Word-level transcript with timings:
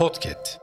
Podcast. 0.00 0.58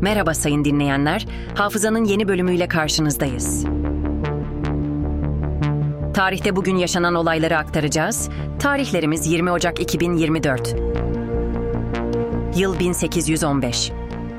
Merhaba 0.00 0.34
sayın 0.34 0.64
dinleyenler. 0.64 1.26
Hafızanın 1.54 2.04
yeni 2.04 2.28
bölümüyle 2.28 2.68
karşınızdayız. 2.68 3.64
Tarihte 6.14 6.56
bugün 6.56 6.76
yaşanan 6.76 7.14
olayları 7.14 7.58
aktaracağız. 7.58 8.28
Tarihlerimiz 8.58 9.26
20 9.26 9.50
Ocak 9.50 9.80
2024. 9.80 10.76
Yıl 12.56 12.78
1815. 12.78 13.92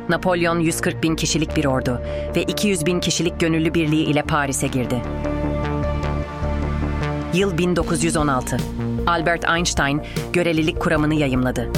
Napolyon 0.09 0.59
140 0.59 1.03
bin 1.03 1.15
kişilik 1.15 1.57
bir 1.57 1.65
ordu 1.65 2.01
ve 2.35 2.43
200 2.43 2.85
bin 2.85 2.99
kişilik 2.99 3.39
gönüllü 3.39 3.73
birliği 3.73 4.03
ile 4.03 4.21
Paris'e 4.21 4.67
girdi. 4.67 5.01
Yıl 7.33 7.57
1916. 7.57 8.57
Albert 9.07 9.49
Einstein 9.49 10.01
görelilik 10.33 10.79
kuramını 10.79 11.15
yayımladı. 11.15 11.69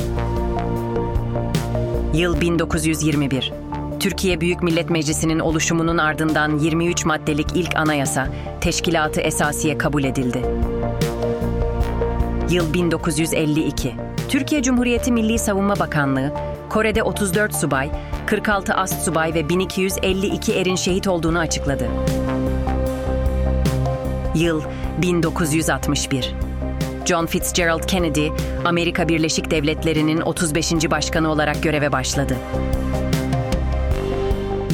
Yıl 2.13 2.41
1921. 2.41 3.53
Türkiye 3.99 4.41
Büyük 4.41 4.63
Millet 4.63 4.89
Meclisi'nin 4.89 5.39
oluşumunun 5.39 5.97
ardından 5.97 6.57
23 6.57 7.05
maddelik 7.05 7.47
ilk 7.55 7.75
anayasa, 7.75 8.27
Teşkilatı 8.61 9.21
Esasiye 9.21 9.77
kabul 9.77 10.03
edildi. 10.03 10.45
Yıl 12.49 12.73
1952. 12.73 13.95
Türkiye 14.29 14.61
Cumhuriyeti 14.61 15.11
Milli 15.11 15.39
Savunma 15.39 15.79
Bakanlığı, 15.79 16.33
Kore'de 16.69 17.03
34 17.03 17.55
subay, 17.55 17.89
46 18.25 18.73
ast 18.73 19.05
subay 19.05 19.33
ve 19.33 19.49
1252 19.49 20.53
erin 20.53 20.75
şehit 20.75 21.07
olduğunu 21.07 21.39
açıkladı. 21.39 21.87
Yıl 24.35 24.61
1961. 25.01 26.48
John 27.09 27.25
Fitzgerald 27.25 27.87
Kennedy, 27.87 28.27
Amerika 28.65 29.09
Birleşik 29.09 29.51
Devletleri'nin 29.51 30.21
35. 30.21 30.71
başkanı 30.91 31.31
olarak 31.31 31.63
göreve 31.63 31.91
başladı. 31.91 32.37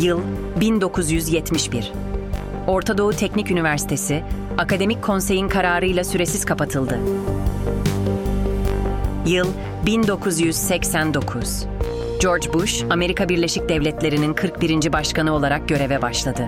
Yıl 0.01 0.21
1971. 0.59 1.91
Orta 2.67 2.97
Doğu 2.97 3.11
Teknik 3.11 3.51
Üniversitesi, 3.51 4.23
Akademik 4.57 5.03
Konsey'in 5.03 5.49
kararıyla 5.49 6.03
süresiz 6.03 6.45
kapatıldı. 6.45 6.99
Yıl 9.27 9.47
1989. 9.85 11.65
George 12.21 12.53
Bush, 12.53 12.83
Amerika 12.89 13.29
Birleşik 13.29 13.69
Devletleri'nin 13.69 14.33
41. 14.33 14.93
başkanı 14.93 15.33
olarak 15.33 15.69
göreve 15.69 16.01
başladı. 16.01 16.47